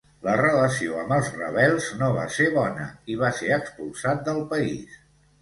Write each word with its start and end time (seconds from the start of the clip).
La 0.27 0.35
relació 0.37 0.95
amb 1.01 1.13
els 1.17 1.29
rebels 1.35 1.89
no 1.99 2.07
va 2.15 2.23
ser 2.39 2.47
bona 2.57 2.89
i 3.15 3.19
va 3.21 3.31
ser 3.43 3.53
expulsat 3.61 4.27
del 4.31 4.43
país. 4.57 4.99